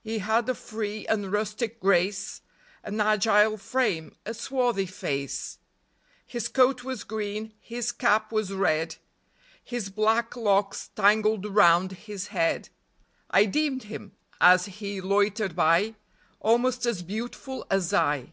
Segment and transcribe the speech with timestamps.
[0.00, 2.40] He had a free and rustic grace,
[2.82, 5.58] An agile frame, a swarthy face;
[6.24, 8.96] His coat was green, his cap was red,
[9.62, 12.70] His black locks tangled round his head.
[13.28, 15.96] I deemed him, as he loitered by,
[16.40, 18.32] Almost as beautiful as I.